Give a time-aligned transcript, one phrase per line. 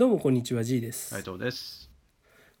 [0.00, 1.90] どうもこんにちは G です、斉藤です。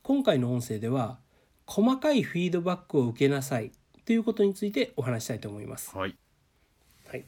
[0.02, 1.20] 今回の音声では
[1.64, 3.72] 細かいフィードバックを受けなさい
[4.04, 6.14] ということについてお話ししたいと思います、はい。
[7.08, 7.24] はい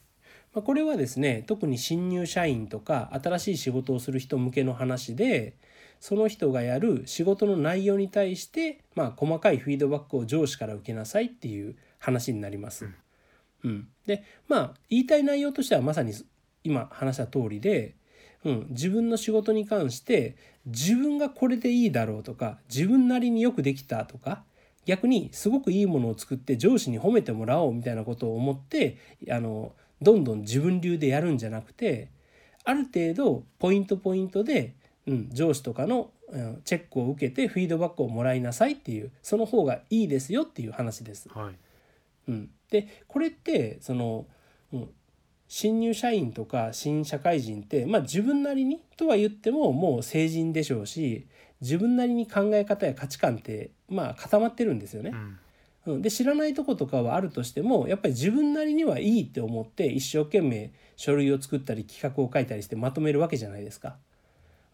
[0.53, 5.57] まあ、これはですね特に新入社員とか新しい仕事をする人向けの話で
[5.99, 12.87] その人がやる仕事の内容に対して、まあ、細かいフィードバックを上司から受けなさいっていう話になります。
[13.65, 16.13] うん、でまあ言いたい内容としてはまさに
[16.65, 17.95] 今話した通りで、
[18.45, 24.43] うん、自分の仕事に関して自分がこれでいいだろうとか自分なりによくできたとか
[24.85, 28.99] 逆にすごくいいものを作って上司に褒めてもらおうみたいなことを思って
[29.31, 32.09] あのどんどん自分流でやるんじゃなくて
[32.65, 34.75] ある程度ポイントポイントで、
[35.07, 41.29] うん、上司とかの、うん、チェックを受けてフィードバックをもらいなさいっていうその方がいいですよっていう話です。
[41.29, 41.55] はい。
[42.29, 44.27] うん、でこれってその、
[44.73, 44.89] うん、
[45.55, 51.27] 新入社員とか新社会人って、まあ、自分なりにとは言ってももう成人でしょうし
[51.61, 55.13] 自分なりに考え方や価値観ってまあ固まってるんですよね
[55.87, 55.91] う。
[55.91, 55.95] ん。
[55.95, 63.97] うん、で知らないとことかはあるとしてもやっぱり自分なりにはいいって思って一生懸命書類を作ったり企画を書いたりしてまとめるわけじゃないですか。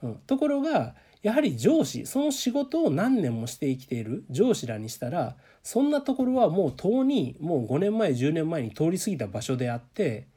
[0.05, 10.29] うん、ところがやはり上司その仕事を何年もして生きている上司らにしたらそんなところはもうとうにもう5年前10年前に通り過ぎた場所であって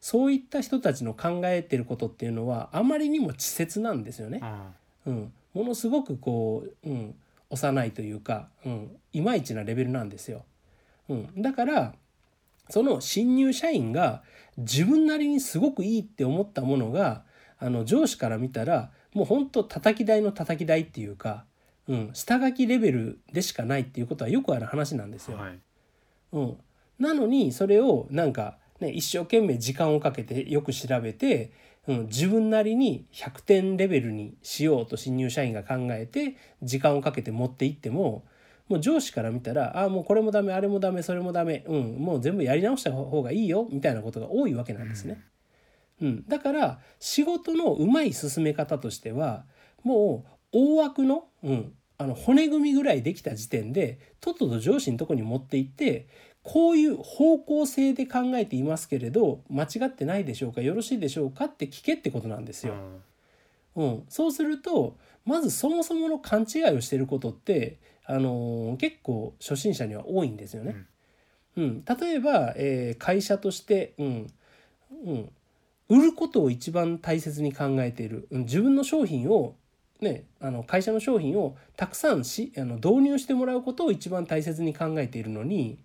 [0.00, 4.40] そういった人たちの考えてることっていうのはあまりにも稚拙なんですよね。
[4.42, 4.70] あ
[5.06, 7.14] うん、ものすごくこう、うん、
[7.50, 10.44] 幼いというか、うん、いまいちなレベルなんですよ。
[11.08, 11.94] うん、だから
[12.70, 14.22] その新入社員が
[14.56, 17.24] 自分なりにすごくいいって思ったものが
[17.58, 21.44] あの上司から見たらもうほんと叩き台の叩き台っていうか、
[21.88, 25.36] うん、下書きレベルでしかないっていうことはよくある話なんですよ。
[25.36, 25.58] はい。
[26.32, 26.56] うん、
[26.98, 31.52] なのにそれをなんか、ね、一生懸命時間をかけてよく調べて、
[31.86, 38.24] うん、自分なりに100点レベルにしようと新入社員が考えて時間をかけて持っていっても
[38.68, 45.22] もう上司から見たら「ああもうこれもダメあれもダメそれもダメ、うん、もう全部やり直した方がいいよ」みたいなことが多いわけなんですね。
[46.00, 49.44] うん、だから仕事のうまい進め方としては
[49.82, 56.06] もう大枠の,、うん、あの骨組みぐらいできた時点でとっとと上司のとこに持っていって
[56.42, 62.74] こういう方向性で考えていますけれど間違ってないでしょうかよろしいでしょうかって聞けってことなんですよ。
[63.76, 70.76] うん、そうするとまずそもそもの勘違いをしていることって、あのー結構初心者には多いんですよね。
[71.56, 74.26] うん、例えば、えー会社として、うん。
[75.04, 75.30] うん、
[75.88, 78.40] 売ることを一番大切に考えている、うん。
[78.42, 79.54] 自分の商品を、
[80.00, 85.78] ね、あの会社の商品をたくさんしあの導入してもらうことを一番大切に考えているのに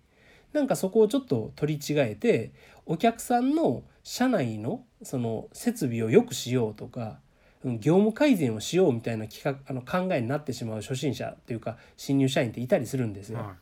[0.52, 2.52] なんかそこをちょっと取り違えて
[2.86, 7.18] お客さんの社内のその設備を良くしようとか
[7.64, 13.38] うん業務改善をしようみたいな企画あの考えになってしまう初心者というか新入社員っていたりするんですよ。
[13.40, 13.54] は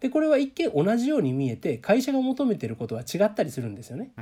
[0.00, 4.12] でこれは一見同じように見えて会社が求めてることは違ったりするんですよね。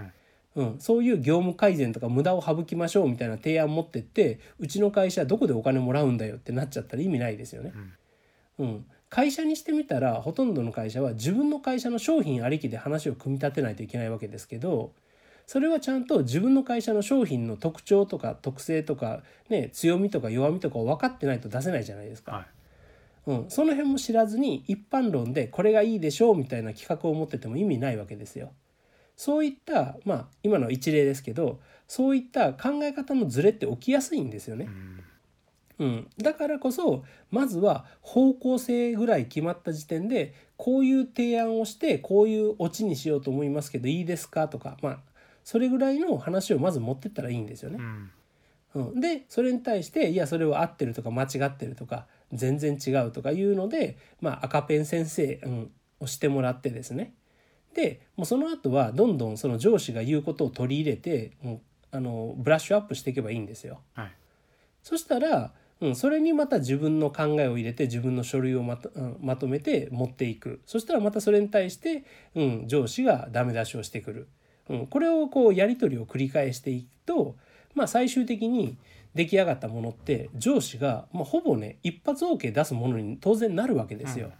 [0.57, 7.73] うん、そういう業務改善とか無駄を省きましょうみたいな提案持ってってうちの会社どこでお金もらうんだよってなっちゃったら意味ないですよね。
[7.75, 7.93] うん、
[9.11, 14.93] 会社にしてみたらほとんどの会社は自分の会社の商品ありきで話を組み立てないといけないわけですけど
[15.47, 22.33] それはちゃんと自分の会社の商品の特徴とか特性とか、ね、強みとか弱みとかを分かってないと出せないじゃないですか。
[22.33, 22.47] はい。
[23.29, 28.53] うん、その辺も知らずに一般論でこれがいいでしょうみたいな企画を持ってても意味ないわけですよ。
[29.17, 34.67] そういったまあ今の一例ですけどそういった考え方のズレって起きやすいんですよね。
[34.67, 35.05] うん、
[36.21, 44.99] だからこそまずは方向性ぐらい決まった時点でこういう提案をしてこういうオチにしようと思いますけどいいですかとかまあ
[45.45, 47.79] それぐらいの話をまず持ってったらいいんですよね
[48.75, 48.81] う。
[48.81, 48.89] ん。
[48.89, 57.15] うん、でそれに対していやそれは合ってるとか間違ってるとか全然違うとかいうので、まあ、赤ペン先生、うん、をしてもらってですね
[57.73, 61.61] でもうその後はどんどんその上司が言うことを取り入れて、うん、
[61.93, 63.81] あのブラッシュアップしていけばいいんですよ。
[63.95, 64.13] はい。
[64.83, 70.61] そしたら、うん、それにまた自分の考えを入れて自分の書類をまと,、うん、まとめて持っていく。
[70.67, 72.05] そしたらまたそれに対して、
[72.35, 74.29] うん、上司がダメ出しをしてくる、
[74.69, 77.37] うん、これをこうやり取りを繰り返していくと、
[77.75, 78.77] まあ、最終的に
[79.15, 84.31] 出来上がったものって上司が、まあ、ほぼね一発 OK 出すものに当然なるわけですよ。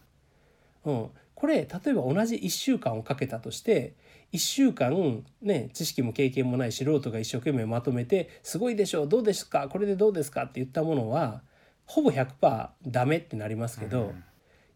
[0.85, 3.95] うん、これ例えば同じ1週間をかけたとして
[4.33, 11.43] 1週間ね知識も経験もない素人が一生懸命まとめて「すごいでしょうどうですかこれでどうですか?」って言ったものは
[11.87, 14.13] ほぼ100%ダメってなりますけど、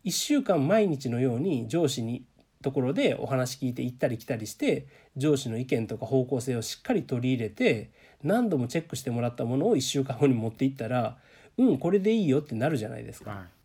[0.04, 2.24] 1週間毎日のように上司に
[2.62, 4.86] ところでお話聞いて行ったり来たりして
[5.18, 7.90] 上司の意見とか方向性をしっかり取り入れて
[8.22, 11.18] 何度もチェックしてもらったものを1週間後に持っていったら
[11.58, 13.30] うんこれでいいよってなるじゃないですか。
[13.30, 13.62] はい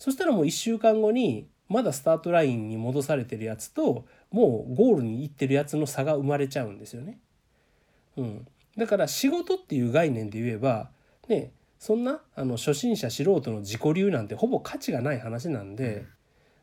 [0.00, 7.18] そしたらもう1週間後にまだスタートラインに戻されてるやつともうゴールに行ってるやつの差が生まれちゃうんですよね。
[8.16, 8.46] うん、
[8.76, 10.90] だから仕事っていう概念で言えば
[11.28, 16.04] ねそんなあの初心者素人の自己流なんてほぼ価値がない話なんで、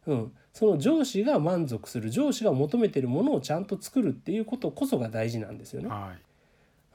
[0.05, 5.89] うん、その上司が満足する上司が求めてるものをちゃんと作るっていうことこそが大事なんですよね。
[5.89, 6.21] はい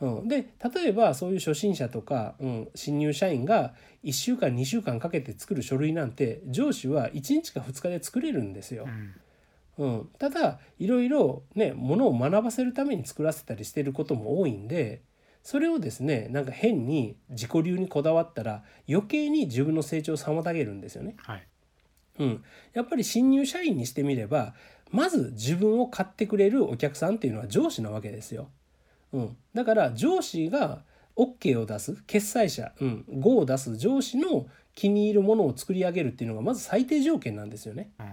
[0.04, 8.88] うん、で例えばそういう初心者とか、うん、新入社員が1週間2週間かけて作る書類なんて上司は1日か2日で作れるんですよう。
[8.88, 9.14] ん
[9.82, 15.02] うん、ただいろいろねものを学ばせるために作らせたりしてることも多いんで
[15.42, 21.16] それをですねなんか変に自己流にこだわったら余計に自分の成長を妨げるんですよね。
[21.18, 21.48] はい
[22.20, 22.44] うん、
[22.74, 24.54] やっぱり新入社員にしてみれば
[24.92, 28.50] まず自分を買ってくれるお客さんっていうのは上司なわけですよ。
[29.12, 30.84] うん、だから上司が
[31.16, 34.46] OK を出す決裁者、うん、5を出す上司の
[34.76, 37.90] 気に入るものを作り上げるっていうのがまず最低条件なんですよね。
[37.98, 38.06] うん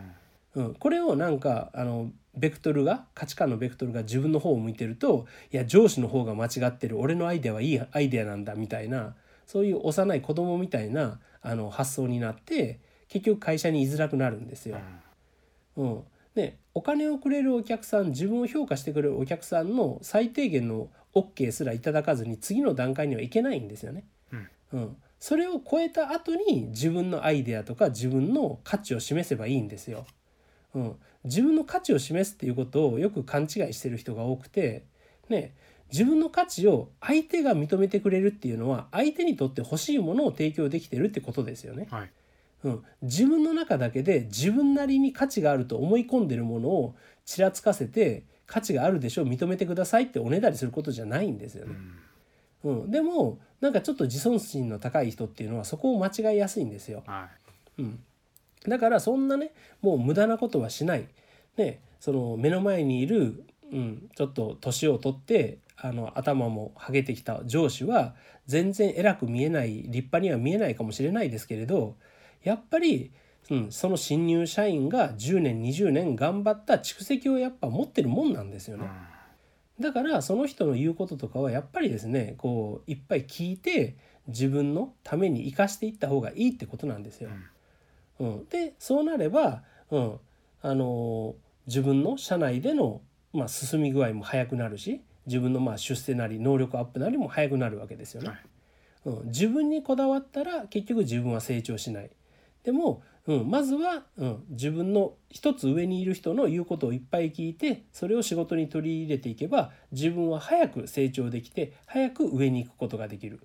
[0.56, 9.16] うん、これをなんかあのベクトルが価値観のベクトルが自分の方を向いてるといや上司の方が間違ってる俺のアイデアはいいアイデアなんだみたいな
[9.46, 14.78] そういう幼い子供みたいなあの発想になって結局会社に居づらくなるんですよ。
[15.76, 16.04] うん、
[16.36, 24.06] でお金をくれるお客さん自分を評価してくれるお客さんの最低限の OK すらいただかずに次の段階にはいけないんですよね。
[24.72, 30.06] うん、それを超えた後に自分のアイデアとか自分の価値を示せばいいんですよ。
[30.76, 34.84] うん、自分の価値を示すっていうことをよく勘違いしてる人が多くて、
[35.30, 35.54] ね、
[35.92, 41.88] 自分の価値を相手が認めてくれるっていうのは相手にとって欲しいものを提供できてるってことですよね。
[41.90, 42.12] はい。
[42.64, 46.96] うん、自分の中だけで自分なりに価値があると思い込んでるものを
[47.26, 51.76] ちらつかせて価値があるでしょう認めてくださいっておねだりすることじゃないんですよね。
[52.66, 57.04] うん、でもなんかちょっと自尊心の高い人っていうのはそこを間違いやすいんですよ。
[57.06, 57.30] は
[57.78, 58.00] うん、
[58.68, 61.08] だからそんなねもう無駄なことはしない。
[61.58, 68.16] ね、その目の前にいる、うん、ちょっと年を取ってあの頭もハゲてきた上司は
[68.46, 71.96] 全然偉く見えない立派には見えないかもしれないですけれど
[72.44, 73.12] やっぱり、
[73.50, 78.88] うん、その新入社員が10年20年頑張った蓄積をやっぱ持ってるもんなんですよいね。
[79.80, 83.96] だからその人の言うこととかはやっぱりですねこういっぱい聞いて
[84.28, 87.30] 自分のために生かしていった方がいいってことなんですよ。
[87.30, 87.44] うん、
[88.50, 90.20] でそうなれば、うん
[90.62, 93.02] あのー自分の社内での、
[93.32, 98.30] まあ、進み具合も早くなるし自分のまあ出世なり能力アップなりも早くなるわけですよね。
[98.30, 98.40] はい
[99.06, 102.10] うん、自分にこだわったら結局自分は成長しない。
[102.64, 113.40] でも、うん、まずは、うん、自分の一つ上にいる人の言うことをいっぱい聞いてそれを仕事に取り入れていけば自分は早く成長できて早く上に行くことができる。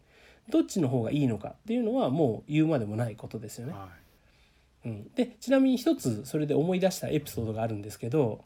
[0.50, 3.74] どっちの方がいいのかっていうのはもう言うまでもないことですよね。
[3.74, 3.88] は
[4.84, 8.44] うん、でちなみに一つそれで思い出したエピソードがあるんですけど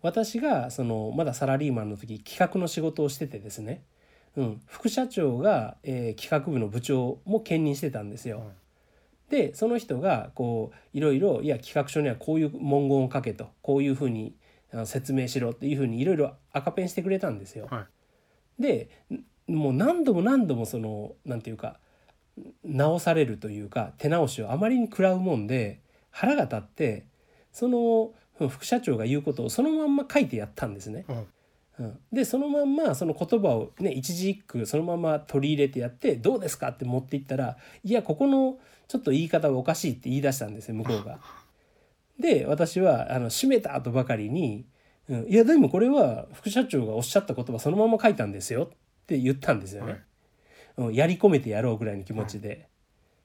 [0.00, 3.82] 私がそのまだサラリーマンの時企画の仕事をしててですね、
[4.36, 8.42] うん、副社長が、えー企画部の部長も兼任してたんですよ。
[9.30, 14.34] でその人がこういろいろいや企画書にはこういう文言を書けとこういうふうに
[14.84, 17.66] 説明しろっていうふうにいろいろ赤ペンしてくれたんですよ。
[17.70, 17.86] いは
[18.58, 18.62] い。
[18.62, 21.78] でんもう何度も何度もそのなんていうか
[22.64, 27.04] 直されるというか手直しをあまりに食らうもんで腹が立って
[27.52, 31.04] そのうん副社長が言うことをそのまんま書いてやったんですね。
[31.08, 31.26] うん
[31.78, 38.58] うん、でそのまんまその言葉をね一字一句そのまま取り入れてやって「どうですか?」って持っていったら「いやここの
[38.88, 41.18] ちょっと言い方はおかしい」って言い出したんですよ向こうが。
[42.18, 44.66] で私はあの閉めた後ばかりに
[45.08, 48.64] 「うん、いやでもこれは副社長がおっしゃった言葉そのまま書いたんですよ」
[49.02, 50.02] って言ったんですよね。
[50.76, 52.68] うん、やり込めてやろうぐらいの気持ちで。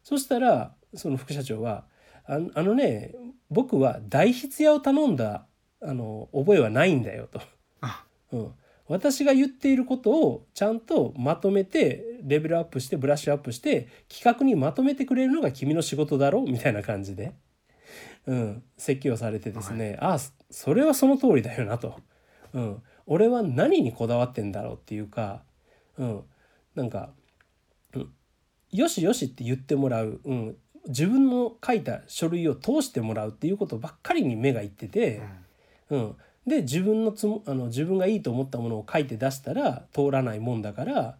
[0.03, 1.85] そしたらその副社長は
[2.25, 3.13] 「あのあのね
[3.49, 5.45] 僕は代筆屋を頼んだ
[5.81, 7.41] あの覚えはないんだよ」と。
[7.81, 8.05] あ。
[8.31, 8.53] うん、
[8.87, 17.33] 私が言っていることをちゃんとまとめてレベルアップしてブラッシュアップして企画にまとめてくれるのが君の仕事だろうみたいな感じで、
[18.25, 21.99] うん、説教されてですね、ああそそれはその通りだよなと、
[22.53, 25.43] うん、俺は何にこだわってんだろうっていうか、
[25.97, 26.23] うん、
[26.75, 27.26] なんか、うん、
[28.71, 30.55] よしよしって言ってもらう、うん、
[30.87, 35.21] 自分の書いた書類を通してもらうっていうことばっかりに目がいってて。
[35.89, 41.17] うん、で自分のつもあの自分がいいと思ったものを書いて出したら通らないもんだから、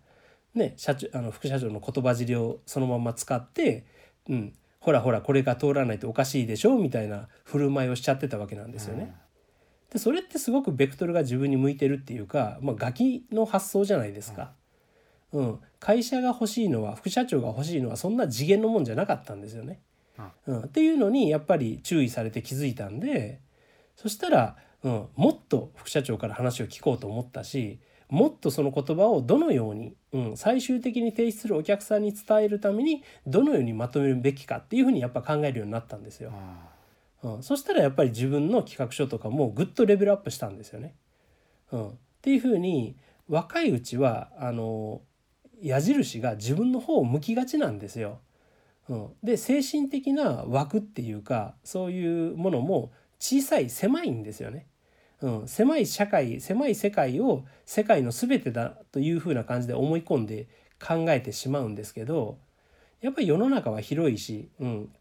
[0.56, 3.86] ね、社長あの副社長の言葉尻をそのまま使って、
[4.30, 9.14] うん、ほらほらこれが通らないとおかしいでしょみたいな振る舞いをしちゃってたわけなんですよね。
[9.92, 14.44] でそれってすごくベクトルが自分に向いてるっていうか、まあ、ガキの発想じゃないですか。
[14.44, 14.48] うん、
[15.80, 19.82] 会社が欲しいのは副社長が欲しいのはそんな次元のもんじゃなかったんですよね。
[20.48, 23.40] うん、っていうのにやっぱり注意されて気づいたんで
[23.96, 27.80] そしたら、うん、もっと副社長から話を聞こうと思ったし
[28.10, 36.32] もっとその言葉をどのように、うん、最終的に提出するお客さんに伝えるためにどのようにまとめるべきかっていうふうにやっぱ考えるようになったんですよ。
[37.24, 40.96] うん、そしたらやっぱり自分の企画書とかもぐっとレベルアップしたんですよね。
[41.72, 42.96] うん、っていうふうに
[43.28, 45.02] 若いうちはあの
[45.62, 48.20] 矢印が自分の方を向きがちなんですよ。
[48.90, 54.68] うん、で精神的な枠っていうかそういうものも小さい狭いんですよね。
[55.22, 60.48] うん、狭い社会狭い世界を世界の全てだというふうな感じで思い込んで
[60.80, 62.38] 考えてしまうんですけど
[63.02, 64.92] やっぱり世の中は広いし、うん、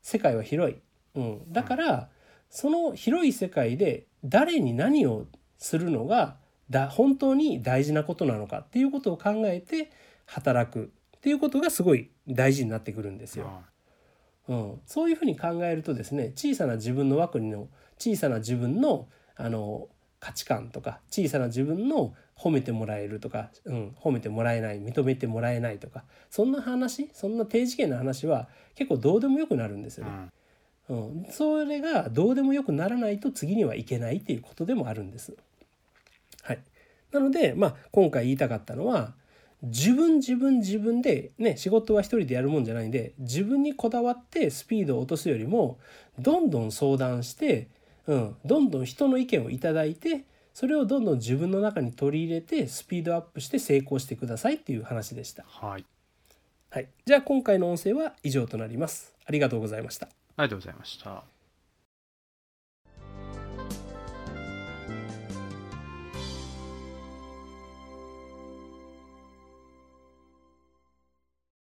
[0.00, 0.78] 世界は広い、
[1.14, 2.08] うん、だから
[2.48, 5.26] その広い世界で誰に何を
[5.58, 6.36] するのが
[6.72, 9.92] だ本当に大事なことなのかっていうことを考えて
[10.26, 13.62] 働くっていうことがすごい大事になってくるんですよ。
[14.48, 19.88] うん、そういうふうに考えるとですね小さな自分の枠の小さな自分のあの
[20.18, 30.12] 価値観とか小さな自分の褒めてもらえるとか、うん、褒めてもらえない認めてもらえないとかそんな話そんな低次元な話は結構どうでもよくなるんですよね。
[30.88, 35.36] うん、それがどうでもよくならないと次にはいけないっていうことでもあるんです。
[37.12, 39.14] はい、なので、まあ、今回言いたかったのは
[39.62, 45.78] 自分自分自分でね仕事は一人でやるもんじゃないんで自分にこだわってスピードを落とすよりも
[46.18, 47.68] どんどん相談して
[48.06, 55.44] うん、どんどん人の意見をいただいてそれをどんどん自分の中に取り入れてスピードアップして成功してくださいっていう話でした。
[55.46, 55.84] はい。
[56.70, 59.14] はい、じゃあ今回の音声は以上となります。
[59.24, 60.06] ありがとうございました。
[60.06, 61.41] ありがとうございました。